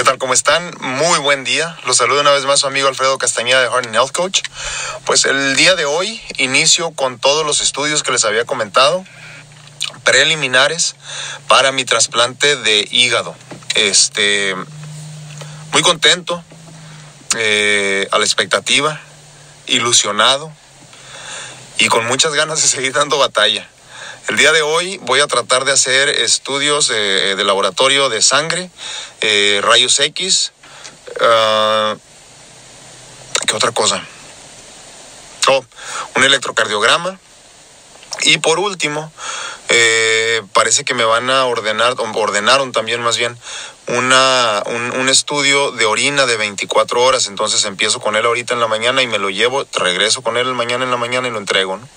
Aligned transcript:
¿Qué 0.00 0.04
tal? 0.04 0.16
¿Cómo 0.16 0.32
están? 0.32 0.74
Muy 0.80 1.18
buen 1.18 1.44
día. 1.44 1.76
Los 1.84 1.98
saludo 1.98 2.22
una 2.22 2.30
vez 2.30 2.46
más 2.46 2.60
su 2.60 2.66
amigo 2.66 2.88
Alfredo 2.88 3.18
Castañeda 3.18 3.60
de 3.60 3.68
Heart 3.68 3.94
Health 3.94 4.12
Coach. 4.12 4.40
Pues 5.04 5.26
el 5.26 5.56
día 5.56 5.74
de 5.74 5.84
hoy 5.84 6.22
inicio 6.38 6.92
con 6.92 7.18
todos 7.18 7.44
los 7.44 7.60
estudios 7.60 8.02
que 8.02 8.10
les 8.10 8.24
había 8.24 8.46
comentado, 8.46 9.04
preliminares 10.02 10.96
para 11.48 11.70
mi 11.70 11.84
trasplante 11.84 12.56
de 12.56 12.88
hígado. 12.90 13.36
Este, 13.74 14.56
muy 15.72 15.82
contento, 15.82 16.42
eh, 17.36 18.08
a 18.10 18.18
la 18.18 18.24
expectativa, 18.24 18.98
ilusionado 19.66 20.50
y 21.76 21.88
con 21.88 22.06
muchas 22.06 22.32
ganas 22.32 22.62
de 22.62 22.68
seguir 22.74 22.94
dando 22.94 23.18
batalla. 23.18 23.68
El 24.28 24.36
día 24.36 24.52
de 24.52 24.62
hoy 24.62 24.98
voy 25.02 25.20
a 25.20 25.26
tratar 25.26 25.64
de 25.64 25.72
hacer 25.72 26.08
estudios 26.08 26.90
eh, 26.90 27.34
de 27.36 27.44
laboratorio 27.44 28.08
de 28.08 28.22
sangre, 28.22 28.70
eh, 29.20 29.60
rayos 29.62 29.98
X. 29.98 30.52
ah, 31.20 31.96
¿Qué 33.46 33.56
otra 33.56 33.72
cosa? 33.72 34.04
Oh, 35.48 35.64
un 36.16 36.24
electrocardiograma. 36.24 37.18
Y 38.22 38.38
por 38.38 38.58
último, 38.58 39.10
eh, 39.68 40.42
parece 40.52 40.84
que 40.84 40.94
me 40.94 41.04
van 41.04 41.30
a 41.30 41.46
ordenar, 41.46 41.94
ordenaron 41.98 42.72
también 42.72 43.02
más 43.02 43.16
bien, 43.16 43.36
una, 43.88 44.62
un, 44.66 44.92
un 44.92 45.08
estudio 45.08 45.72
de 45.72 45.86
orina 45.86 46.26
de 46.26 46.36
24 46.36 47.02
horas. 47.02 47.26
Entonces 47.26 47.64
empiezo 47.64 48.00
con 48.00 48.14
él 48.14 48.26
ahorita 48.26 48.54
en 48.54 48.60
la 48.60 48.68
mañana 48.68 49.02
y 49.02 49.06
me 49.06 49.18
lo 49.18 49.30
llevo, 49.30 49.66
regreso 49.72 50.22
con 50.22 50.36
él 50.36 50.54
mañana 50.54 50.84
en 50.84 50.90
la 50.90 50.96
mañana 50.98 51.26
y 51.26 51.30
lo 51.32 51.38
entrego. 51.38 51.78
¿no? 51.78 51.88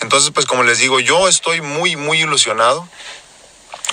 Entonces, 0.00 0.30
pues 0.32 0.46
como 0.46 0.62
les 0.62 0.78
digo, 0.78 1.00
yo 1.00 1.28
estoy 1.28 1.60
muy, 1.60 1.96
muy 1.96 2.22
ilusionado. 2.22 2.88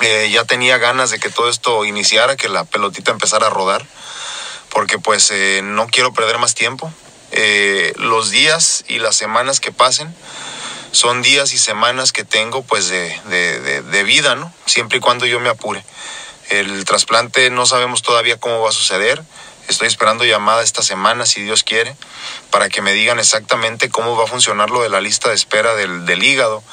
Eh, 0.02 0.30
ya 0.31 0.45
tenía 0.45 0.77
ganas 0.77 1.09
de 1.09 1.20
que 1.20 1.30
todo 1.30 1.49
esto 1.49 1.83
iniciara, 1.85 2.35
que 2.35 2.49
la 2.49 2.66
pelotita 2.66 3.11
empezara 3.11 3.47
a 3.47 3.49
rodar, 3.49 3.85
porque 4.70 4.99
pues 4.99 5.31
eh, 5.31 5.61
no 5.63 5.88
quiero 5.88 6.13
perder 6.13 6.38
más 6.38 6.53
tiempo. 6.53 6.91
Eh, 7.31 7.94
los 7.97 8.30
días 8.30 8.86
y 8.88 8.99
las 8.99 9.16
semanas 9.16 9.59
que 9.59 9.72
pasen 9.72 10.16
son 10.91 11.22
días 11.22 11.52
y 11.53 11.58
semanas 11.58 12.11
que 12.11 12.23
tengo 12.23 12.64
pues 12.64 12.88
de, 12.89 13.19
de, 13.25 13.59
de, 13.59 13.81
de 13.81 14.03
vida, 14.03 14.36
¿no? 14.36 14.53
Siempre 14.66 14.99
y 14.99 15.02
cuando 15.02 15.25
yo 15.25 15.39
me 15.39 15.49
apure. 15.49 15.83
El 16.49 16.86
trasplante 16.86 17.49
no 17.49 17.66
sabemos 17.66 18.02
todavía 18.02 18.39
cómo 18.39 18.61
va 18.61 18.69
a 18.69 18.73
suceder. 18.73 19.21
Estoy 19.68 19.88
esperando 19.88 20.23
llamada 20.23 20.64
esta 20.64 20.82
semana, 20.82 21.26
si 21.26 21.42
Dios 21.42 21.64
quiere, 21.64 21.96
para 22.52 22.70
que 22.70 22.82
me 22.82 22.94
digan 22.94 23.20
exactamente 23.20 23.90
cómo 23.90 24.16
va 24.16 24.23
a 24.23 24.28
funcionar 24.28 24.70
lo 24.70 24.82
de 24.82 24.90
la 24.90 25.02
lista 25.02 25.30
de 25.30 25.36
espera 25.36 25.76
del, 25.76 26.06
del 26.06 26.23
hígado. 26.23 26.64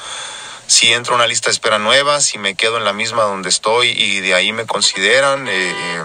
Si 0.67 0.91
entro 0.93 1.13
a 1.13 1.17
una 1.17 1.27
lista 1.27 1.47
de 1.49 1.53
espera 1.53 1.77
nueva, 1.77 2.21
si 2.21 2.37
me 2.37 2.55
quedo 2.55 2.77
en 2.77 2.85
la 2.85 2.93
misma 2.93 3.23
donde 3.23 3.49
estoy 3.49 3.89
y 3.89 4.21
de 4.21 4.33
ahí 4.33 4.51
me 4.53 4.65
consideran. 4.65 5.47
eh, 5.47 5.51
eh, 5.51 6.03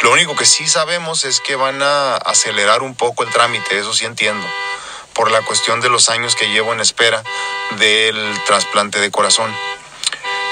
lo 0.00 0.12
único 0.12 0.36
que 0.36 0.46
sí 0.46 0.68
sabemos 0.68 1.24
es 1.24 1.40
que 1.40 1.56
van 1.56 1.82
a 1.82 2.14
acelerar 2.16 2.82
un 2.82 2.94
poco 2.94 3.24
el 3.24 3.30
trámite, 3.30 3.78
eso 3.78 3.92
sí 3.92 4.04
entiendo, 4.04 4.46
por 5.12 5.32
la 5.32 5.42
cuestión 5.42 5.80
de 5.80 5.88
los 5.88 6.08
años 6.08 6.36
que 6.36 6.48
llevo 6.50 6.72
en 6.72 6.80
espera 6.80 7.24
del 7.78 8.40
trasplante 8.46 9.00
de 9.00 9.10
corazón. 9.10 9.52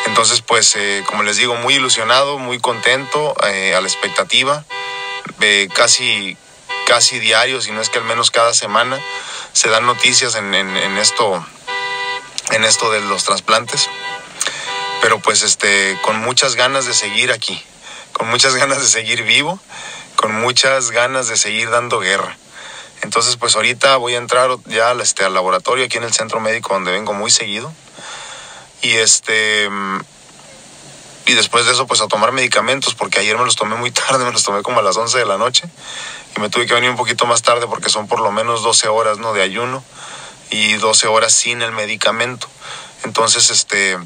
Entonces, 0.07 0.41
pues, 0.41 0.75
eh, 0.75 1.05
como 1.07 1.23
les 1.23 1.37
digo, 1.37 1.55
muy 1.55 1.75
ilusionado, 1.75 2.39
muy 2.39 2.59
contento, 2.59 3.37
eh, 3.47 3.77
a 3.77 3.81
la 3.81 3.87
expectativa, 3.87 4.65
eh, 5.41 5.69
casi, 5.75 6.37
casi 6.87 7.19
diario, 7.19 7.61
si 7.61 7.73
no 7.73 7.81
es 7.81 7.91
que 7.91 7.99
al 7.99 8.05
menos 8.05 8.31
cada 8.31 8.55
semana, 8.55 9.01
se 9.53 9.69
dan 9.69 9.87
noticias 9.87 10.35
en, 10.35 10.55
esto, 10.99 11.45
en 12.51 12.65
esto 12.65 12.91
de 12.91 13.01
los 13.01 13.25
trasplantes. 13.25 13.89
Pero 15.01 15.19
pues, 15.21 15.43
este, 15.43 15.99
con 16.03 16.21
muchas 16.21 16.55
ganas 16.55 16.87
de 16.87 16.95
seguir 16.95 17.33
aquí, 17.33 17.63
con 18.13 18.29
muchas 18.29 18.55
ganas 18.57 18.79
de 18.79 18.87
seguir 18.87 19.23
vivo, 19.23 19.59
con 20.17 20.35
muchas 20.35 20.91
ganas 20.91 21.29
de 21.29 21.37
seguir 21.37 21.71
dando 21.71 22.01
guerra. 22.01 22.37
Entonces, 23.03 23.37
pues 23.37 23.55
ahorita 23.57 23.97
voy 23.99 24.15
a 24.15 24.19
entrar 24.19 24.51
ya 24.67 24.91
al, 24.91 25.01
este, 25.01 25.25
al 25.25 25.35
laboratorio 25.35 25.85
aquí 25.85 25.98
en 25.98 26.05
el 26.05 26.13
centro 26.13 26.41
médico 26.41 26.75
donde 26.75 26.92
vengo 26.92 27.13
muy 27.13 27.31
seguido. 27.31 27.73
Y 28.83 28.92
este 28.92 29.69
mm, 29.69 30.01
y 31.27 31.35
después 31.35 31.67
de 31.67 31.73
eso 31.73 31.87
pues 31.87 32.01
a 32.01 32.09
tomar 32.09 32.33
medicamentos 32.33 32.95
porque 32.95 33.19
ayer 33.19 33.37
me 33.37 33.45
los 33.45 33.57
tomé 33.57 33.75
muy 33.77 33.91
tarde, 33.92 34.25
me 34.25 34.33
los 34.33 34.42
tomé 34.45 34.63
como 34.63 34.81
a 34.81 34.83
las 34.83 34.97
11 34.97 35.19
de 35.19 35.25
la 35.27 35.39
noche 35.39 35.64
y 36.37 36.41
me 36.41 36.48
tuve 36.51 36.67
que 36.67 36.75
venir 36.75 36.91
un 36.91 36.97
poquito 36.97 37.27
más 37.27 37.42
tarde 37.42 37.67
porque 37.67 37.89
son 37.91 38.07
por 38.09 38.20
lo 38.20 38.31
menos 38.31 38.63
12 38.63 38.89
horas, 38.89 39.19
¿no? 39.19 39.33
de 39.33 39.42
ayuno 39.42 39.83
y 40.51 40.75
12 40.75 41.09
horas 41.09 41.33
sin 41.33 41.63
el 41.63 41.73
medicamento. 41.73 42.48
Entonces, 43.05 43.51
este 43.51 43.98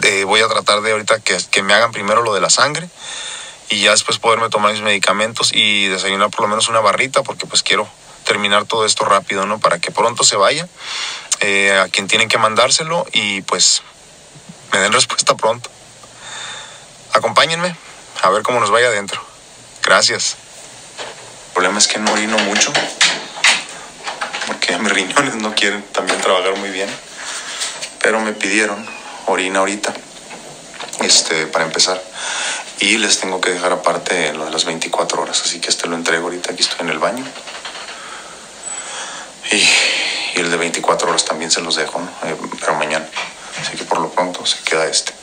de- 0.00 0.24
voy 0.24 0.40
a 0.40 0.48
tratar 0.48 0.80
de 0.82 0.92
ahorita 0.92 1.20
que, 1.20 1.36
que 1.50 1.62
me 1.62 1.72
hagan 1.74 1.92
primero 1.92 2.22
lo 2.22 2.34
de 2.34 2.40
la 2.40 2.50
sangre 2.50 2.88
y 3.70 3.80
ya 3.82 3.90
después 3.92 4.18
poderme 4.18 4.48
tomar 4.48 4.72
mis 4.72 4.82
medicamentos 4.82 5.50
y 5.54 5.86
desayunar 5.88 6.30
por 6.30 6.40
lo 6.42 6.48
menos 6.48 6.68
una 6.68 6.80
barrita 6.80 7.22
porque 7.22 7.46
pues 7.46 7.62
quiero 7.62 7.86
terminar 8.24 8.64
todo 8.64 8.84
esto 8.84 9.04
rápido, 9.04 9.46
¿no? 9.46 9.58
Para 9.60 9.78
que 9.78 9.90
pronto 9.90 10.24
se 10.24 10.36
vaya 10.36 10.68
eh, 11.40 11.78
a 11.78 11.88
quien 11.88 12.08
tienen 12.08 12.28
que 12.28 12.38
mandárselo 12.38 13.06
y 13.12 13.42
pues 13.42 13.82
me 14.72 14.78
den 14.80 14.92
respuesta 14.98 15.34
pronto. 15.36 15.70
Acompáñenme 17.18 17.74
a 18.22 18.30
ver 18.30 18.44
cómo 18.44 18.60
nos 18.60 18.70
vaya 18.70 18.86
adentro. 18.86 19.20
Gracias. 19.82 20.36
El 21.48 21.52
problema 21.52 21.78
es 21.80 21.88
que 21.88 21.98
no 21.98 22.12
orino 22.12 22.38
mucho 22.38 22.72
porque 24.46 24.78
mis 24.78 24.92
riñones 24.92 25.34
no 25.34 25.52
quieren 25.52 25.82
también 25.90 26.20
trabajar 26.20 26.56
muy 26.58 26.70
bien, 26.70 26.88
pero 28.00 28.20
me 28.20 28.34
pidieron 28.34 28.86
orina 29.26 29.58
ahorita, 29.58 29.92
este, 31.00 31.48
para 31.48 31.64
empezar. 31.64 32.00
Y 32.78 32.98
les 32.98 33.18
tengo 33.18 33.40
que 33.40 33.50
dejar 33.50 33.72
aparte 33.72 34.32
lo 34.34 34.44
de 34.44 34.52
las 34.52 34.64
24 34.64 35.20
horas, 35.20 35.42
así 35.44 35.60
que 35.60 35.70
este 35.70 35.88
lo 35.88 35.96
entrego 35.96 36.26
ahorita, 36.26 36.52
aquí 36.52 36.62
estoy 36.62 36.82
en 36.82 36.90
el 36.90 37.00
baño. 37.00 37.24
Y, 39.50 39.68
el 40.38 40.52
de 40.52 40.56
24 40.56 41.10
horas 41.10 41.24
también 41.24 41.50
se 41.50 41.62
los 41.62 41.74
dejo, 41.74 41.98
¿no? 41.98 42.08
Eh, 42.28 42.36
pero 42.60 42.74
mañana. 42.76 43.08
Así 43.60 43.76
que 43.76 43.82
por 43.82 43.98
lo 43.98 44.08
pronto 44.08 44.46
se 44.46 44.62
queda 44.62 44.86
este. 44.86 45.17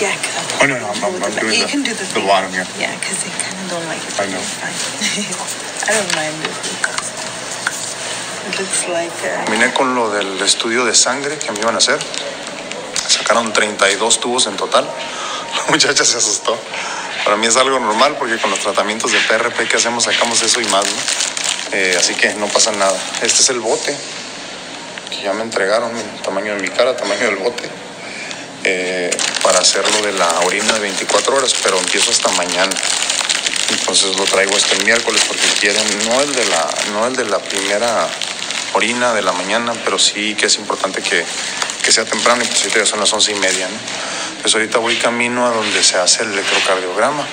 Yeah, 0.00 0.12
because. 0.20 0.62
Oh, 0.62 0.66
no, 0.66 0.78
no, 0.78 0.86
I'm- 0.88 1.04
I'm- 1.04 1.22
I'm 1.24 1.32
doing 1.40 1.54
You 1.56 1.64
the- 1.64 1.70
can 1.72 1.82
do 1.82 1.92
the, 1.94 2.04
the 2.04 2.06
thing. 2.06 2.26
bottom 2.26 2.52
here. 2.52 2.66
Yeah, 2.78 2.92
because 3.00 3.16
they 3.24 3.30
kind 3.32 3.56
of 3.64 3.70
don't 3.70 3.86
like 3.88 4.02
it. 4.04 4.20
I 4.20 4.26
know. 4.28 4.40
Fine. 4.40 4.76
I 5.88 5.92
don't 5.96 6.12
mind 6.16 6.44
it. 6.44 6.56
It 8.48 8.58
looks 8.60 8.88
like. 8.88 9.12
Uh, 9.24 9.44
Terminé 9.46 9.72
con 9.72 9.94
lo 9.94 10.10
del 10.10 10.40
estudio 10.42 10.84
de 10.84 10.94
sangre 10.94 11.38
que 11.38 11.50
me 11.52 11.60
iban 11.60 11.74
a 11.74 11.78
hacer. 11.78 11.98
Sacaron 13.08 13.52
32 13.52 14.20
tubos 14.20 14.46
en 14.46 14.56
total. 14.56 14.84
La 14.84 15.64
muchacha 15.72 16.04
se 16.04 16.18
asustó. 16.18 16.58
Para 17.24 17.36
mí 17.36 17.46
es 17.46 17.56
algo 17.56 17.78
normal 17.80 18.16
porque 18.18 18.38
con 18.38 18.50
los 18.50 18.60
tratamientos 18.60 19.12
de 19.12 19.18
PRP 19.20 19.66
que 19.68 19.76
hacemos 19.76 20.04
sacamos 20.04 20.42
eso 20.42 20.60
y 20.60 20.64
más, 20.66 20.84
¿no? 20.84 20.92
Eh, 21.72 21.96
así 21.98 22.14
que 22.14 22.34
no 22.34 22.46
pasa 22.46 22.70
nada. 22.72 22.96
Este 23.22 23.42
es 23.42 23.48
el 23.50 23.60
bote 23.60 23.96
que 25.10 25.22
ya 25.22 25.32
me 25.32 25.42
entregaron, 25.42 25.96
el 25.96 26.22
tamaño 26.22 26.54
de 26.54 26.60
mi 26.62 26.68
cara, 26.68 26.96
tamaño 26.96 27.24
del 27.26 27.36
bote, 27.36 27.68
eh, 28.68 29.16
para 29.42 29.60
hacerlo 29.60 30.02
de 30.02 30.12
la 30.12 30.28
orina 30.44 30.72
de 30.72 30.80
24 30.80 31.36
horas, 31.36 31.54
pero 31.62 31.78
empiezo 31.78 32.10
hasta 32.10 32.30
mañana. 32.32 32.74
Entonces 33.70 34.16
lo 34.16 34.24
traigo 34.24 34.56
este 34.56 34.74
miércoles 34.84 35.22
porque 35.28 35.46
quieren, 35.60 35.84
no 36.08 36.20
el 36.20 36.34
de 36.34 36.44
la, 36.46 36.68
no 36.92 37.06
el 37.06 37.14
de 37.14 37.26
la 37.26 37.38
primera 37.38 38.08
orina 38.72 39.14
de 39.14 39.22
la 39.22 39.30
mañana, 39.32 39.72
pero 39.84 40.00
sí 40.00 40.34
que 40.34 40.46
es 40.46 40.58
importante 40.58 41.00
que, 41.00 41.24
que 41.84 41.92
sea 41.92 42.04
temprano 42.04 42.42
y 42.42 42.46
pues 42.46 42.62
ahorita 42.62 42.80
ya 42.80 42.86
son 42.86 42.98
las 42.98 43.12
once 43.12 43.30
y 43.30 43.36
media, 43.36 43.68
¿no? 43.68 43.78
Pues 44.42 44.52
ahorita 44.52 44.78
voy 44.78 44.96
camino 44.96 45.46
a 45.46 45.50
donde 45.50 45.84
se 45.84 45.98
hace 45.98 46.24
el 46.24 46.32
electrocardiograma, 46.32 47.24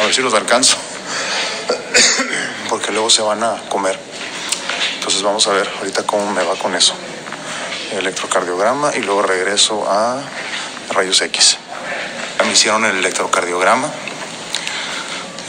a 0.00 0.04
ver 0.04 0.14
si 0.14 0.22
los 0.22 0.32
alcanzo, 0.32 0.78
porque 2.70 2.92
luego 2.92 3.10
se 3.10 3.20
van 3.20 3.42
a 3.44 3.62
comer. 3.68 3.98
Entonces 4.94 5.22
vamos 5.22 5.46
a 5.48 5.52
ver 5.52 5.68
ahorita 5.80 6.04
cómo 6.04 6.30
me 6.32 6.42
va 6.42 6.54
con 6.56 6.74
eso. 6.74 6.94
Electrocardiograma 7.92 8.92
y 8.96 9.02
luego 9.02 9.20
regreso 9.20 9.84
a 9.86 10.22
rayos 10.90 11.20
X. 11.20 11.58
Me 12.44 12.52
hicieron 12.52 12.84
el 12.84 12.96
electrocardiograma. 12.96 13.90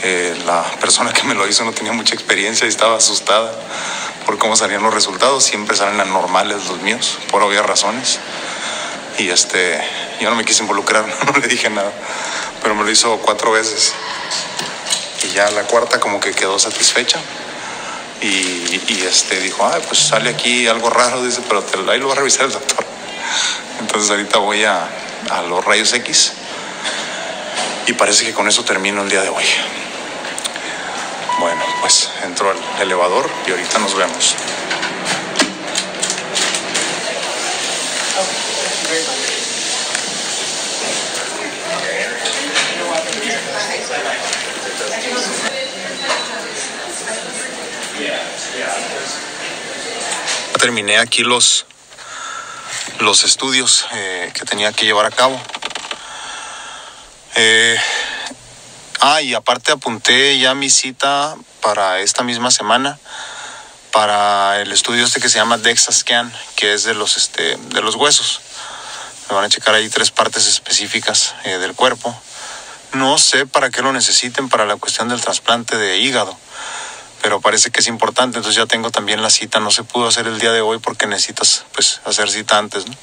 Eh, 0.02 0.36
la 0.46 0.62
persona 0.80 1.12
que 1.12 1.22
me 1.24 1.34
lo 1.34 1.48
hizo 1.48 1.64
no 1.64 1.72
tenía 1.72 1.92
mucha 1.92 2.14
experiencia 2.14 2.66
y 2.66 2.68
estaba 2.68 2.96
asustada 2.96 3.52
por 4.26 4.38
cómo 4.38 4.56
salían 4.56 4.82
los 4.82 4.94
resultados. 4.94 5.44
Siempre 5.44 5.76
salen 5.76 6.00
anormales 6.00 6.66
los 6.66 6.80
míos, 6.82 7.18
por 7.30 7.42
obvias 7.42 7.64
razones. 7.64 8.18
Y 9.18 9.28
este, 9.28 9.80
yo 10.20 10.30
no 10.30 10.36
me 10.36 10.44
quise 10.44 10.62
involucrar, 10.62 11.04
no 11.26 11.38
le 11.38 11.46
dije 11.48 11.70
nada, 11.70 11.90
pero 12.62 12.74
me 12.74 12.84
lo 12.84 12.90
hizo 12.90 13.16
cuatro 13.18 13.52
veces. 13.52 13.92
Y 15.22 15.34
ya 15.34 15.50
la 15.50 15.62
cuarta 15.62 16.00
como 16.00 16.20
que 16.20 16.32
quedó 16.32 16.58
satisfecha. 16.58 17.18
Y, 18.20 18.80
este 19.04 19.38
dijo, 19.40 19.64
ah, 19.66 19.78
pues 19.86 19.98
sale 19.98 20.30
aquí 20.30 20.66
algo 20.66 20.88
raro, 20.88 21.22
dice, 21.22 21.42
pero 21.46 21.62
ahí 21.90 22.00
lo 22.00 22.08
va 22.08 22.14
a 22.14 22.16
revisar 22.16 22.46
el 22.46 22.52
doctor. 22.52 22.84
Entonces 23.80 24.10
ahorita 24.10 24.38
voy 24.38 24.64
a, 24.64 24.88
a 25.30 25.42
los 25.42 25.64
rayos 25.64 25.92
X. 25.92 26.32
Y 27.86 27.92
parece 27.92 28.24
que 28.24 28.32
con 28.32 28.48
eso 28.48 28.64
termino 28.64 29.02
el 29.02 29.10
día 29.10 29.22
de 29.22 29.28
hoy. 29.28 29.44
Bueno, 31.38 31.62
pues 31.80 32.10
entro 32.22 32.50
al 32.50 32.82
elevador 32.82 33.28
y 33.46 33.50
ahorita 33.50 33.78
nos 33.78 33.94
vemos. 33.94 34.34
Terminé 50.58 50.96
aquí 50.96 51.22
los 51.22 51.66
los 53.00 53.24
estudios 53.24 53.86
eh, 53.92 54.30
que 54.34 54.44
tenía 54.44 54.72
que 54.72 54.84
llevar 54.84 55.06
a 55.06 55.10
cabo. 55.10 55.40
Eh, 57.36 57.76
ah, 59.00 59.20
y 59.22 59.34
aparte 59.34 59.72
apunté 59.72 60.38
ya 60.38 60.54
mi 60.54 60.70
cita 60.70 61.36
para 61.60 62.00
esta 62.00 62.22
misma 62.22 62.50
semana 62.50 62.98
para 63.94 64.60
el 64.60 64.72
estudio 64.72 65.04
este 65.04 65.20
que 65.20 65.28
se 65.28 65.38
llama 65.38 65.56
DEXA 65.56 65.92
Scan, 65.92 66.32
que 66.56 66.74
es 66.74 66.82
de 66.82 66.94
los, 66.94 67.16
este, 67.16 67.56
de 67.56 67.80
los 67.80 67.94
huesos. 67.94 68.40
Me 69.28 69.36
van 69.36 69.44
a 69.44 69.48
checar 69.48 69.74
ahí 69.74 69.88
tres 69.88 70.10
partes 70.10 70.48
específicas 70.48 71.34
eh, 71.44 71.58
del 71.58 71.74
cuerpo. 71.74 72.14
No 72.92 73.18
sé 73.18 73.46
para 73.46 73.70
qué 73.70 73.82
lo 73.82 73.92
necesiten 73.92 74.48
para 74.48 74.66
la 74.66 74.76
cuestión 74.76 75.08
del 75.08 75.20
trasplante 75.20 75.76
de 75.76 75.98
hígado 75.98 76.36
pero 77.24 77.40
parece 77.40 77.70
que 77.70 77.80
es 77.80 77.86
importante, 77.86 78.36
entonces 78.36 78.54
ya 78.54 78.66
tengo 78.66 78.90
también 78.90 79.22
la 79.22 79.30
cita, 79.30 79.58
no 79.58 79.70
se 79.70 79.82
pudo 79.82 80.08
hacer 80.08 80.26
el 80.26 80.38
día 80.38 80.52
de 80.52 80.60
hoy 80.60 80.78
porque 80.78 81.06
necesitas 81.06 81.64
pues 81.72 82.02
hacer 82.04 82.30
cita 82.30 82.58
antes, 82.58 82.86
¿no? 82.86 82.94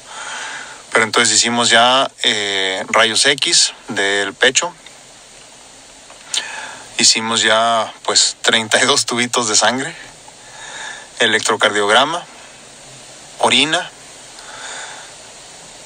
Pero 0.92 1.04
entonces 1.04 1.34
hicimos 1.34 1.70
ya 1.70 2.08
eh, 2.22 2.84
rayos 2.90 3.26
X 3.26 3.72
del 3.88 4.32
pecho, 4.32 4.72
hicimos 6.98 7.42
ya 7.42 7.92
pues 8.04 8.36
32 8.42 9.06
tubitos 9.06 9.48
de 9.48 9.56
sangre, 9.56 9.92
electrocardiograma, 11.18 12.24
orina, 13.40 13.90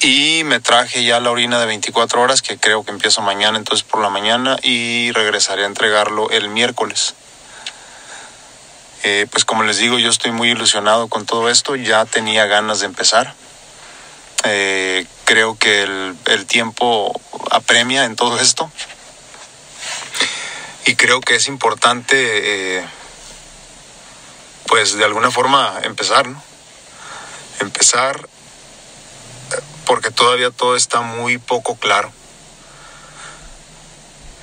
y 0.03 0.43
me 0.45 0.61
traje 0.61 1.05
ya 1.05 1.21
la 1.21 1.31
orina 1.31 1.59
de 1.59 1.65
24 1.65 2.21
horas 2.21 2.43
que 2.43 2.59
creo 2.59 2.85
que 2.85 2.91
empiezo 2.91 3.23
mañana, 3.23 3.57
entonces 3.57 3.83
por 3.83 4.03
la 4.03 4.11
mañana 4.11 4.59
y 4.63 5.11
regresaré 5.13 5.63
a 5.63 5.67
entregarlo 5.67 6.29
el 6.29 6.51
miércoles. 6.51 7.15
Eh, 9.09 9.29
pues 9.31 9.45
como 9.45 9.63
les 9.63 9.79
digo, 9.79 10.01
yo 10.01 10.11
estoy 10.11 10.33
muy 10.33 10.51
ilusionado 10.51 11.07
con 11.07 11.27
todo 11.27 11.49
esto, 11.49 11.77
ya 11.77 12.05
tenía 12.07 12.47
ganas 12.47 12.81
de 12.81 12.87
empezar. 12.87 13.35
Eh, 14.43 15.07
creo 15.25 15.57
que 15.57 15.85
el, 15.85 16.47
tiempo 16.47 17.13
apremia 17.53 18.05
en 18.05 18.17
todo 18.17 18.41
esto 18.41 18.69
y 20.87 20.97
creo 20.97 21.21
que 21.21 21.37
es 21.37 21.47
importante 21.47 22.79
eh, 22.79 22.85
pues 24.67 24.97
de 24.97 25.05
alguna 25.05 25.31
forma 25.31 25.79
empezar, 25.85 26.27
¿no? 26.27 26.43
Empezar 27.61 28.29
porque 29.85 30.11
todavía 30.11 30.51
todo 30.51 30.75
está 30.75 31.03
muy 31.03 31.39
poco 31.39 31.77
claro 31.77 32.11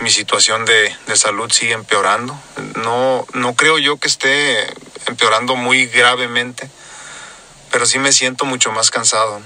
mi 0.04 0.12
situación 0.12 0.66
de, 0.66 0.94
salud 1.16 1.50
sigue 1.50 1.72
empeorando. 1.72 2.38
No, 2.76 3.26
no 3.34 3.56
creo 3.56 3.80
yo 3.80 3.98
que 3.98 4.10
esté 4.10 4.68
empeorando 5.08 5.56
muy 5.56 5.88
gravemente, 5.88 6.70
pero 7.72 7.86
sí 7.86 8.00
me 8.00 8.12
siento 8.12 8.44
mucho 8.44 8.74
más 8.74 8.92
cansado. 8.92 9.42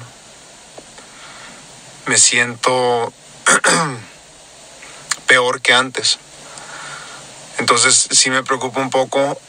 Me 2.07 2.17
siento 2.17 3.13
peor 5.27 5.61
que 5.61 5.73
antes. 5.73 6.17
Entonces 7.59 8.07
sí 8.11 8.31
me 8.31 8.43
preocupa 8.43 8.79
un 8.79 8.89
poco 8.89 9.39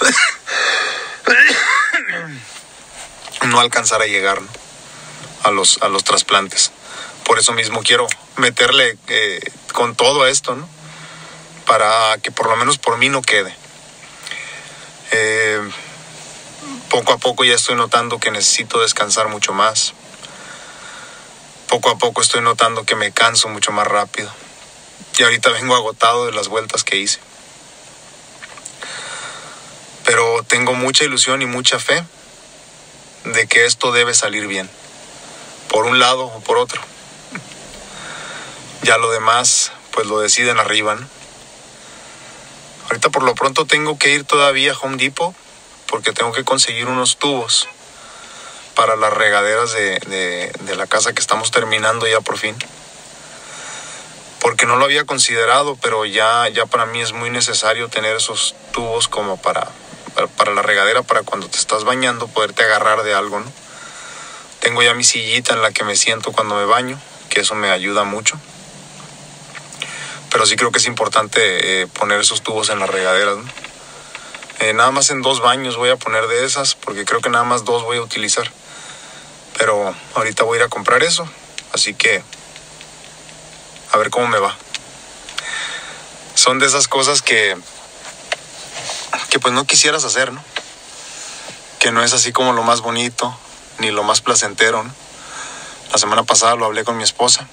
no 3.46 3.60
alcanzar 3.60 4.00
a 4.00 4.06
llegar 4.06 4.40
a, 5.42 5.50
los, 5.50 5.82
a 5.82 5.88
los 5.88 6.04
trasplantes 6.04 6.72
por 7.28 7.38
eso 7.38 7.52
mismo 7.52 7.82
quiero 7.82 8.08
meterle 8.36 8.96
eh, 9.06 9.40
con 9.72 9.94
todo 9.94 10.26
esto, 10.26 10.54
¿no? 10.54 10.68
Para 11.66 12.18
que 12.18 12.30
por 12.30 12.48
lo 12.48 12.56
menos 12.56 12.78
por 12.78 12.98
mí 12.98 13.08
no 13.08 13.22
quede. 13.22 13.54
Eh, 15.10 15.60
poco 16.90 17.12
a 17.12 17.18
poco 17.18 17.44
ya 17.44 17.54
estoy 17.54 17.76
notando 17.76 18.18
que 18.18 18.30
necesito 18.30 18.80
descansar 18.80 19.28
mucho 19.28 19.52
más. 19.52 19.94
Poco 21.68 21.90
a 21.90 21.98
poco 21.98 22.22
estoy 22.22 22.40
notando 22.40 22.84
que 22.84 22.94
me 22.94 23.12
canso 23.12 23.48
mucho 23.48 23.72
más 23.72 23.86
rápido. 23.86 24.30
Y 25.18 25.22
ahorita 25.22 25.50
vengo 25.50 25.74
agotado 25.74 26.26
de 26.26 26.32
las 26.32 26.48
vueltas 26.48 26.84
que 26.84 26.96
hice. 26.96 27.18
Pero 30.04 30.42
tengo 30.44 30.72
mucha 30.74 31.04
ilusión 31.04 31.42
y 31.42 31.46
mucha 31.46 31.78
fe 31.78 32.02
de 33.24 33.46
que 33.46 33.66
esto 33.66 33.92
debe 33.92 34.14
salir 34.14 34.46
bien. 34.46 34.70
Por 35.68 35.84
un 35.84 35.98
lado 35.98 36.26
o 36.26 36.40
por 36.40 36.56
otro. 36.56 36.80
Ya 38.88 38.96
lo 38.96 39.10
demás, 39.10 39.70
pues 39.90 40.06
lo 40.06 40.18
deciden 40.18 40.58
arriba, 40.58 40.94
¿no? 40.94 41.06
Ahorita 42.86 43.10
por 43.10 43.22
lo 43.22 43.34
pronto 43.34 43.66
tengo 43.66 43.98
que 43.98 44.14
ir 44.14 44.24
todavía 44.24 44.72
a 44.72 44.78
Home 44.78 44.96
Depot 44.96 45.34
porque 45.88 46.14
tengo 46.14 46.32
que 46.32 46.42
conseguir 46.42 46.86
unos 46.86 47.18
tubos 47.18 47.68
para 48.74 48.96
las 48.96 49.12
regaderas 49.12 49.74
de, 49.74 50.50
la 50.74 50.86
casa 50.86 51.12
que 51.12 51.20
estamos 51.20 51.50
terminando 51.50 52.06
ya 52.06 52.22
por 52.22 52.38
fin. 52.38 52.56
Porque 54.40 54.64
no 54.64 54.76
lo 54.76 54.86
había 54.86 55.04
considerado, 55.04 55.76
pero 55.82 56.06
ya, 56.06 56.48
ya 56.48 56.64
para 56.64 56.86
mí 56.86 57.02
es 57.02 57.12
muy 57.12 57.28
necesario 57.28 57.90
tener 57.90 58.16
esos 58.16 58.54
tubos 58.72 59.06
como 59.06 59.36
para, 59.36 59.68
para, 60.38 60.54
la 60.54 60.62
regadera, 60.62 61.02
para 61.02 61.24
cuando 61.24 61.46
te 61.46 61.58
estás 61.58 61.84
bañando 61.84 62.26
poderte 62.26 62.62
agarrar 62.62 63.02
de 63.02 63.12
algo, 63.12 63.38
¿no? 63.38 63.52
Tengo 64.60 64.82
ya 64.82 64.94
mi 64.94 65.04
sillita 65.04 65.52
en 65.52 65.60
la 65.60 65.72
que 65.72 65.84
me 65.84 65.94
siento 65.94 66.32
cuando 66.32 66.54
me 66.54 66.64
baño, 66.64 66.98
que 67.28 67.40
eso 67.40 67.54
me 67.54 67.70
ayuda 67.70 68.04
mucho 68.04 68.40
pero 70.38 70.46
sí 70.46 70.54
creo 70.54 70.70
que 70.70 70.78
es 70.78 70.86
importante 70.86 71.82
eh, 71.82 71.88
poner 71.88 72.20
esos 72.20 72.42
tubos 72.42 72.68
en 72.68 72.78
las 72.78 72.88
regaderas. 72.88 73.38
Eh, 74.60 74.72
nada 74.72 74.92
más 74.92 75.10
en 75.10 75.20
dos 75.20 75.40
baños 75.40 75.76
voy 75.76 75.90
a 75.90 75.96
poner 75.96 76.28
de 76.28 76.44
esas, 76.44 76.76
porque 76.76 77.04
creo 77.04 77.20
que 77.20 77.28
nada 77.28 77.42
más 77.42 77.64
dos 77.64 77.82
voy 77.82 77.96
a 77.96 78.02
utilizar. 78.02 78.48
Pero 79.58 79.92
ahorita 80.14 80.44
voy 80.44 80.54
a 80.54 80.60
ir 80.60 80.64
a 80.66 80.68
comprar 80.68 81.02
eso, 81.02 81.28
así 81.72 81.92
que 81.92 82.22
a 83.90 83.98
ver 83.98 84.10
cómo 84.10 84.28
me 84.28 84.38
va. 84.38 84.56
Son 86.36 86.60
de 86.60 86.66
esas 86.66 86.86
cosas 86.86 87.20
que, 87.20 87.56
que 89.30 89.40
pues 89.40 89.52
no 89.52 89.64
quisieras 89.64 90.04
hacer, 90.04 90.32
¿no? 90.32 90.44
Que 91.80 91.90
no 91.90 92.04
es 92.04 92.12
así 92.12 92.30
como 92.30 92.52
lo 92.52 92.62
más 92.62 92.80
bonito, 92.80 93.36
ni 93.78 93.90
lo 93.90 94.04
más 94.04 94.20
placentero, 94.20 94.84
¿no? 94.84 94.94
La 95.90 95.98
semana 95.98 96.22
pasada 96.22 96.54
lo 96.54 96.66
hablé 96.66 96.84
con 96.84 96.96
mi 96.96 97.02
esposa 97.02 97.48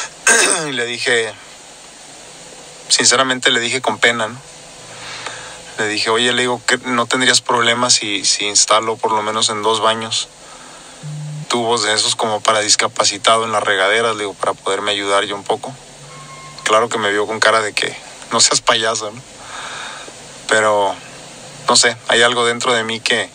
y 0.68 0.72
le 0.72 0.84
dije, 0.84 1.32
sinceramente 2.90 3.50
le 3.50 3.60
dije 3.60 3.80
con 3.80 3.98
pena. 3.98 4.28
Le 5.78 5.88
dije, 5.88 6.10
oye, 6.10 6.32
le 6.32 6.42
digo 6.42 6.60
que 6.66 6.76
no 6.78 7.06
tendrías 7.06 7.40
problemas 7.40 7.94
si, 7.94 8.24
si 8.24 8.44
instalo 8.44 8.96
por 8.96 9.12
lo 9.12 9.22
menos 9.22 9.48
en 9.48 9.62
dos 9.62 9.80
baños 9.80 10.28
tubos 11.48 11.82
de 11.82 11.94
esos 11.94 12.14
como 12.14 12.40
para 12.40 12.60
discapacitado 12.60 13.44
en 13.44 13.52
las 13.52 13.62
regaderas, 13.62 14.18
digo, 14.18 14.34
para 14.34 14.52
poderme 14.52 14.92
ayudar 14.92 15.24
yo 15.24 15.34
un 15.34 15.42
poco. 15.42 15.74
Claro 16.64 16.88
que 16.88 16.98
me 16.98 17.10
vio 17.10 17.26
con 17.26 17.40
cara 17.40 17.60
de 17.60 17.72
que 17.72 17.96
no 18.30 18.40
seas 18.40 18.60
payaso, 18.60 19.10
¿no? 19.10 19.20
Pero, 20.48 20.94
no 21.68 21.76
sé, 21.76 21.96
hay 22.08 22.22
algo 22.22 22.44
dentro 22.44 22.72
de 22.72 22.84
mí 22.84 23.00
que, 23.00 23.28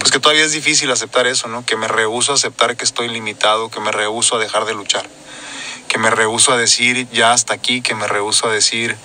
pues 0.00 0.10
que 0.10 0.18
todavía 0.18 0.44
es 0.44 0.52
difícil 0.52 0.90
aceptar 0.90 1.26
eso, 1.26 1.46
¿no? 1.46 1.64
Que 1.64 1.76
me 1.76 1.86
rehuso 1.86 2.32
a 2.32 2.36
aceptar 2.36 2.76
que 2.76 2.84
estoy 2.84 3.08
limitado, 3.08 3.70
que 3.70 3.80
me 3.80 3.92
rehuso 3.92 4.36
a 4.36 4.38
dejar 4.38 4.64
de 4.64 4.74
luchar 4.74 5.06
que 5.90 5.98
me 5.98 6.08
rehuso 6.08 6.52
a 6.52 6.56
decir 6.56 7.10
ya 7.10 7.32
hasta 7.32 7.52
aquí, 7.52 7.82
que 7.82 7.96
me 7.96 8.06
rehuso 8.06 8.46
a 8.46 8.52
decir 8.52 8.96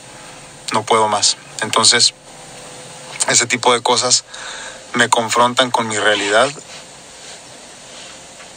no 0.72 0.84
puedo 0.84 1.08
más. 1.08 1.36
Entonces, 1.62 2.14
ese 3.28 3.48
tipo 3.48 3.74
de 3.74 3.82
cosas 3.82 4.24
me 4.94 5.10
confrontan 5.10 5.72
con 5.72 5.88
mi 5.88 5.98
realidad. 5.98 6.48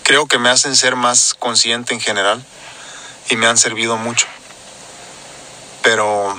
Creo 0.02 0.26
que 0.26 0.38
me 0.38 0.50
hacen 0.50 0.76
ser 0.76 0.94
más 0.94 1.32
consciente 1.32 1.94
en 1.94 2.00
general 2.00 2.44
y 3.30 3.37
me 3.37 3.47
han 3.47 3.56
servido 3.56 3.97
mucho. 3.97 4.26
Pero, 5.82 6.38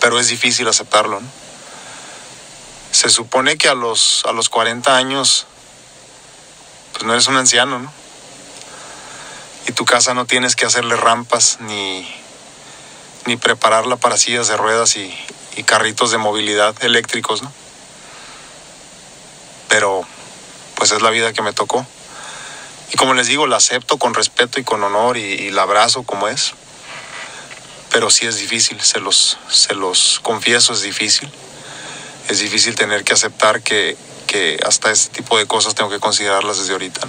pero 0.00 0.18
es 0.18 0.26
difícil 0.26 0.66
aceptarlo. 0.66 1.22
Se 2.90 3.08
supone 3.08 3.56
que 3.56 3.68
a 3.68 3.74
los, 3.74 4.24
a 4.26 4.32
los 4.32 4.48
40 4.48 4.96
años, 4.96 5.46
pues 6.90 7.04
no 7.04 7.12
eres 7.12 7.28
un 7.28 7.36
anciano, 7.36 7.78
¿no? 7.78 8.07
Y 9.68 9.72
tu 9.72 9.84
casa 9.84 10.14
no 10.14 10.24
tienes 10.24 10.56
que 10.56 10.64
hacerle 10.64 10.96
rampas 10.96 11.58
ni, 11.60 12.08
ni 13.26 13.36
prepararla 13.36 13.96
para 13.96 14.16
sillas 14.16 14.48
de 14.48 14.56
ruedas 14.56 14.96
y, 14.96 15.14
carritos 15.66 16.12
de 16.12 16.18
movilidad 16.18 16.72
eléctricos, 16.84 17.42
¿no? 17.42 17.52
Pero 19.68 20.06
pues 20.76 20.92
es 20.92 21.02
la 21.02 21.10
vida 21.10 21.32
que 21.32 21.42
me 21.42 21.52
tocó. 21.52 21.84
Y 22.92 22.96
como 22.96 23.12
les 23.12 23.26
digo, 23.26 23.48
la 23.48 23.56
acepto 23.56 23.98
con 23.98 24.14
respeto 24.14 24.60
y 24.60 24.64
con 24.64 24.84
honor 24.84 25.16
y, 25.16 25.50
la 25.50 25.62
abrazo 25.62 26.04
como 26.04 26.28
es. 26.28 26.54
Pero 27.90 28.08
sí 28.08 28.24
es 28.24 28.36
difícil, 28.36 28.80
se 28.80 29.00
los, 29.00 29.36
se 29.50 29.74
los 29.74 30.20
confieso, 30.22 30.72
es 30.72 30.82
difícil. 30.82 31.28
Es 32.28 32.38
difícil 32.38 32.76
tener 32.76 33.02
que 33.02 33.14
aceptar 33.14 33.60
que, 33.60 33.96
que 34.28 34.60
hasta 34.64 34.92
este 34.92 35.12
tipo 35.16 35.36
de 35.38 35.46
cosas 35.46 35.74
tengo 35.74 35.90
que 35.90 35.98
considerarlas 35.98 36.58
desde 36.58 36.72
ahorita. 36.72 37.08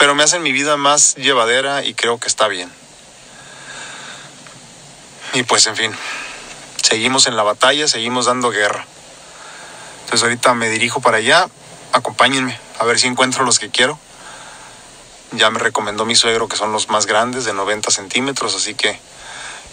Pero 0.00 0.14
me 0.14 0.22
hacen 0.22 0.42
mi 0.42 0.50
vida 0.50 0.78
más 0.78 1.14
llevadera 1.16 1.84
y 1.84 1.92
creo 1.92 2.18
que 2.18 2.26
está 2.26 2.48
bien. 2.48 2.72
Y 5.34 5.42
pues 5.42 5.66
en 5.66 5.76
fin, 5.76 5.92
seguimos 6.82 7.26
en 7.26 7.36
la 7.36 7.42
batalla, 7.42 7.86
seguimos 7.86 8.24
dando 8.24 8.50
guerra. 8.50 8.86
Entonces 10.04 10.22
ahorita 10.22 10.54
me 10.54 10.70
dirijo 10.70 11.02
para 11.02 11.18
allá, 11.18 11.48
acompáñenme 11.92 12.58
a 12.78 12.84
ver 12.86 12.98
si 12.98 13.08
encuentro 13.08 13.44
los 13.44 13.58
que 13.58 13.68
quiero. 13.68 13.98
Ya 15.32 15.50
me 15.50 15.58
recomendó 15.58 16.06
mi 16.06 16.16
suegro 16.16 16.48
que 16.48 16.56
son 16.56 16.72
los 16.72 16.88
más 16.88 17.04
grandes, 17.04 17.44
de 17.44 17.52
90 17.52 17.90
centímetros, 17.90 18.54
así 18.54 18.74
que 18.74 18.98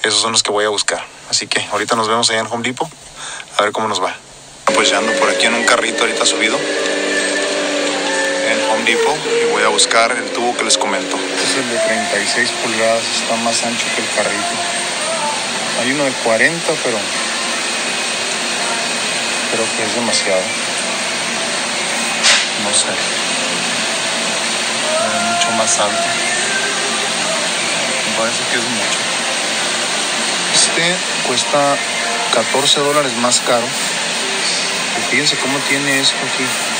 esos 0.03 0.19
son 0.19 0.33
los 0.33 0.43
que 0.43 0.51
voy 0.51 0.65
a 0.65 0.69
buscar. 0.69 1.05
Así 1.29 1.47
que 1.47 1.65
ahorita 1.71 1.95
nos 1.95 2.09
vemos 2.09 2.29
allá 2.29 2.41
en 2.41 2.47
Home 2.47 2.67
Depot, 2.67 2.89
a 3.57 3.63
ver 3.63 3.71
cómo 3.71 3.87
nos 3.87 4.03
va. 4.03 4.13
Pues 4.75 4.89
ya 4.89 4.97
ando 4.97 5.13
por 5.13 5.29
aquí 5.29 5.45
en 5.45 5.53
un 5.53 5.63
carrito 5.63 6.01
ahorita 6.03 6.25
subido 6.25 6.59
y 8.89 8.95
voy 9.51 9.63
a 9.63 9.67
buscar 9.67 10.11
el 10.13 10.31
tubo 10.31 10.55
que 10.55 10.63
les 10.63 10.77
comento. 10.77 11.17
Este 11.17 11.43
es 11.43 11.57
el 11.57 11.69
de 11.69 11.77
36 11.77 12.49
pulgadas, 12.63 13.03
está 13.21 13.35
más 13.43 13.61
ancho 13.63 13.85
que 13.93 14.01
el 14.01 14.07
carrito. 14.15 14.55
Hay 15.81 15.91
uno 15.91 16.05
de 16.05 16.11
40, 16.11 16.73
pero 16.83 16.97
creo 19.51 19.65
que 19.75 19.83
es 19.83 19.95
demasiado. 19.95 20.41
No 22.63 22.73
sé. 22.73 22.87
Es 25.05 25.21
mucho 25.33 25.51
más 25.57 25.79
alto. 25.79 26.07
Me 28.07 28.17
parece 28.17 28.43
que 28.51 28.57
es 28.57 28.63
mucho. 28.63 28.99
Este 30.55 30.95
cuesta 31.27 31.75
14 32.33 32.79
dólares 32.79 33.13
más 33.17 33.41
caro. 33.41 33.67
Y 34.97 35.11
fíjense 35.11 35.35
cómo 35.37 35.59
tiene 35.67 35.99
esto 35.99 36.15
aquí. 36.33 36.76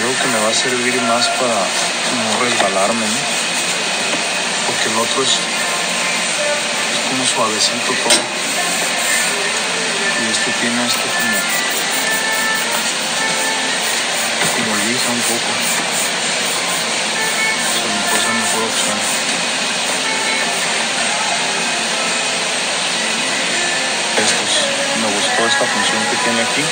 Creo 0.00 0.16
que 0.16 0.28
me 0.28 0.40
va 0.40 0.48
a 0.48 0.54
servir 0.54 1.02
más 1.02 1.28
para 1.28 1.52
no 1.52 2.40
resbalarme, 2.42 3.04
¿no? 3.04 3.20
Porque 4.66 4.88
el 4.88 4.96
otro 4.96 5.22
es, 5.22 5.38
como 7.10 7.26
suavecito 7.26 7.92
todo. 7.92 8.22
Y 10.24 10.30
este 10.30 10.52
tiene 10.52 10.86
esto 10.86 11.04
como, 11.04 11.36
como 14.56 14.76
lija 14.88 15.10
un 15.12 15.20
poco. 15.20 15.52
Se 17.68 17.84
me 17.84 18.00
puede 18.08 18.22
ser 18.22 18.34
mejor 18.40 18.62
opción. 18.72 18.98
Estos, 24.16 24.64
me 25.02 25.08
gustó 25.14 25.46
esta 25.46 25.64
función 25.66 26.00
que 26.08 26.16
tiene 26.24 26.40
aquí. 26.40 26.64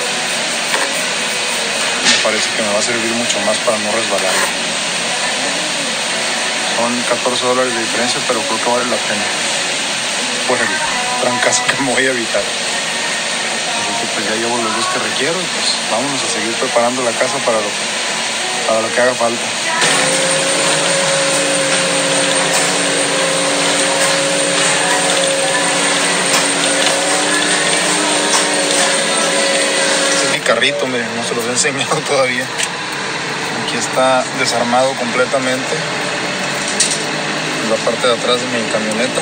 Parece 2.29 2.51
que 2.51 2.61
me 2.61 2.69
va 2.75 2.79
a 2.79 2.83
servir 2.83 3.11
mucho 3.13 3.41
más 3.47 3.57
para 3.65 3.79
no 3.79 3.91
resbalarme. 3.91 4.49
Son 6.77 6.93
14 7.09 7.47
dólares 7.47 7.73
de 7.73 7.81
diferencia, 7.81 8.21
pero 8.29 8.39
creo 8.43 8.61
que 8.61 8.69
vale 8.69 8.85
la 8.85 9.01
pena. 9.01 9.25
Por 10.47 10.59
el 10.61 10.69
trancazo 11.23 11.65
que 11.65 11.81
me 11.81 11.91
voy 11.95 12.05
a 12.05 12.11
evitar. 12.11 12.43
Así 12.45 13.93
que 13.97 14.07
pues 14.13 14.29
ya 14.29 14.37
llevo 14.37 14.59
los 14.59 14.77
dos 14.77 14.87
que 14.93 14.99
requiero 14.99 15.41
y 15.41 15.49
pues 15.57 15.73
vámonos 15.91 16.23
a 16.23 16.29
seguir 16.29 16.53
preparando 16.53 17.03
la 17.03 17.13
casa 17.13 17.39
para 17.47 17.65
lo, 17.65 17.71
para 18.69 18.83
lo 18.83 18.93
que 18.93 19.01
haga 19.01 19.15
falta. 19.15 20.38
Carrito, 30.59 30.89
miren, 30.89 31.07
no 31.15 31.23
se 31.23 31.37
los 31.37 31.45
he 31.47 31.51
enseñado 31.51 31.97
todavía. 32.09 32.45
Aquí 33.63 33.77
está 33.79 34.25
desarmado 34.41 34.93
completamente. 34.95 35.77
La 37.71 37.77
parte 37.77 38.09
de 38.09 38.15
atrás 38.15 38.41
de 38.41 38.47
mi 38.49 38.69
camioneta. 38.73 39.21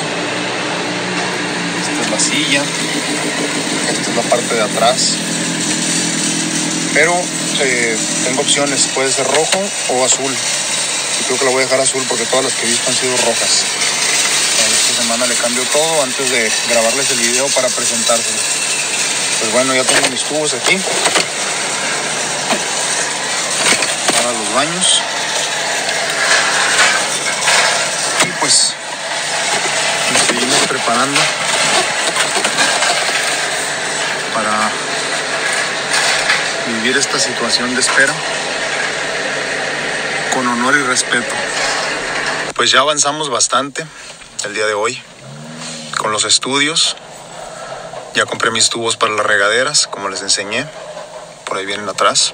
Esta 1.79 2.01
es 2.01 2.09
la 2.09 2.19
silla. 2.19 2.63
Esta 3.91 4.09
es 4.09 4.15
la 4.15 4.23
parte 4.23 4.55
de 4.55 4.63
atrás. 4.63 5.13
Pero 6.95 7.13
eh, 7.61 7.95
tengo 8.25 8.41
opciones, 8.41 8.87
puede 8.95 9.11
ser 9.11 9.27
rojo 9.27 9.61
o 9.89 10.05
azul. 10.05 10.33
Y 10.33 11.23
creo 11.25 11.37
que 11.37 11.45
la 11.45 11.51
voy 11.51 11.61
a 11.61 11.65
dejar 11.65 11.81
azul 11.81 12.03
porque 12.09 12.25
todas 12.25 12.45
las 12.45 12.53
que 12.55 12.65
he 12.65 12.69
visto 12.69 12.89
han 12.89 12.95
sido 12.95 13.15
rojas. 13.15 13.61
Esta 14.89 15.03
semana 15.03 15.27
le 15.27 15.35
cambio 15.35 15.61
todo 15.71 16.01
antes 16.01 16.31
de 16.31 16.51
grabarles 16.71 17.11
el 17.11 17.19
video 17.19 17.45
para 17.49 17.67
presentárselo. 17.67 18.76
Pues 19.39 19.51
bueno, 19.51 19.75
ya 19.75 19.83
tengo 19.83 20.09
mis 20.09 20.23
tubos 20.23 20.53
aquí. 20.53 20.79
Para 24.13 24.31
los 24.31 24.53
baños. 24.53 25.01
Y 28.23 28.31
pues 28.39 28.73
nos 30.11 30.21
seguimos 30.23 30.59
preparando 30.67 31.21
para 34.33 34.71
vivir 36.67 36.97
esta 36.97 37.19
situación 37.19 37.75
de 37.75 37.81
espera 37.81 38.13
con 40.33 40.47
honor 40.47 40.77
y 40.77 40.83
respeto. 40.83 41.33
Pues 42.55 42.71
ya 42.71 42.79
avanzamos 42.79 43.29
bastante 43.29 43.85
el 44.45 44.53
día 44.53 44.65
de 44.65 44.73
hoy 44.73 45.01
con 45.97 46.11
los 46.11 46.25
estudios. 46.25 46.95
Ya 48.17 48.25
compré 48.25 48.49
mis 48.49 48.71
tubos 48.71 48.97
para 48.97 49.13
las 49.13 49.27
regaderas, 49.27 49.85
como 49.85 50.09
les 50.09 50.23
enseñé. 50.23 50.67
Por 51.45 51.55
ahí 51.55 51.67
vienen 51.67 51.87
atrás. 51.87 52.33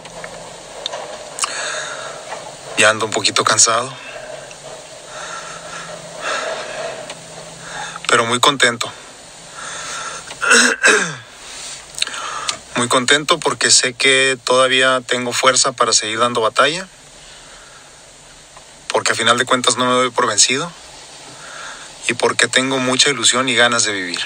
Ya 2.77 2.89
ando 2.89 3.05
un 3.05 3.11
poquito 3.11 3.43
cansado. 3.43 3.93
Pero 8.07 8.23
muy 8.23 8.39
contento. 8.39 8.89
Muy 12.77 12.87
contento 12.87 13.39
porque 13.39 13.69
sé 13.69 13.93
que 13.93 14.37
todavía 14.41 15.01
tengo 15.05 15.33
fuerza 15.33 15.73
para 15.73 15.91
seguir 15.91 16.19
dando 16.19 16.39
batalla. 16.39 16.87
Porque 18.87 19.11
a 19.11 19.15
final 19.15 19.37
de 19.37 19.43
cuentas 19.43 19.75
no 19.75 19.85
me 19.85 19.91
doy 19.91 20.11
por 20.11 20.27
vencido. 20.27 20.71
Y 22.07 22.13
porque 22.13 22.47
tengo 22.47 22.77
mucha 22.77 23.09
ilusión 23.09 23.49
y 23.49 23.55
ganas 23.55 23.83
de 23.83 23.91
vivir. 23.91 24.21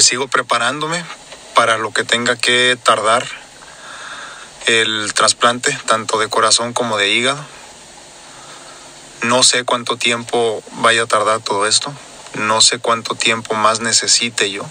Pues 0.00 0.08
sigo 0.08 0.28
preparándome 0.28 1.04
para 1.54 1.76
lo 1.76 1.92
que 1.92 2.04
tenga 2.04 2.34
que 2.34 2.78
tardar 2.82 3.22
el 4.64 5.12
trasplante, 5.12 5.78
tanto 5.84 6.18
de 6.18 6.26
corazón 6.30 6.72
como 6.72 6.96
de 6.96 7.10
hígado. 7.10 7.44
No 9.20 9.42
sé 9.42 9.64
cuánto 9.64 9.98
tiempo 9.98 10.62
vaya 10.76 11.02
a 11.02 11.06
tardar 11.06 11.40
todo 11.40 11.66
esto. 11.66 11.92
No 12.32 12.62
sé 12.62 12.78
cuánto 12.78 13.14
tiempo 13.14 13.54
más 13.56 13.80
necesite 13.80 14.50
yo. 14.50 14.64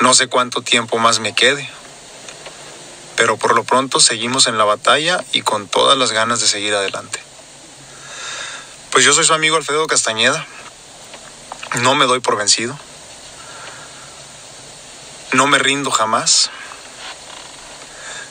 No 0.00 0.12
sé 0.12 0.26
cuánto 0.26 0.60
tiempo 0.60 0.98
más 0.98 1.20
me 1.20 1.34
quede. 1.34 1.66
Pero 3.16 3.38
por 3.38 3.54
lo 3.54 3.64
pronto 3.64 4.00
seguimos 4.00 4.48
en 4.48 4.58
la 4.58 4.64
batalla 4.64 5.24
y 5.32 5.40
con 5.40 5.66
todas 5.66 5.96
las 5.96 6.12
ganas 6.12 6.42
de 6.42 6.46
seguir 6.46 6.74
adelante. 6.74 7.20
Pues 8.90 9.06
yo 9.06 9.14
soy 9.14 9.24
su 9.24 9.32
amigo 9.32 9.56
Alfredo 9.56 9.86
Castañeda. 9.86 10.46
No 11.80 11.94
me 11.94 12.04
doy 12.04 12.20
por 12.20 12.36
vencido. 12.36 12.78
No 15.32 15.46
me 15.46 15.58
rindo 15.58 15.90
jamás. 15.90 16.50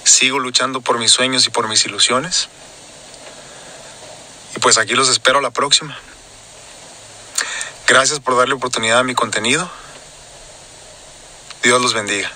Sigo 0.03 0.39
luchando 0.39 0.81
por 0.81 0.97
mis 0.97 1.11
sueños 1.11 1.45
y 1.45 1.49
por 1.49 1.67
mis 1.67 1.85
ilusiones. 1.85 2.49
Y 4.55 4.59
pues 4.59 4.77
aquí 4.77 4.93
los 4.95 5.09
espero 5.09 5.39
a 5.39 5.41
la 5.41 5.51
próxima. 5.51 5.97
Gracias 7.87 8.19
por 8.19 8.35
darle 8.37 8.55
oportunidad 8.55 8.99
a 8.99 9.03
mi 9.03 9.15
contenido. 9.15 9.69
Dios 11.63 11.81
los 11.81 11.93
bendiga. 11.93 12.31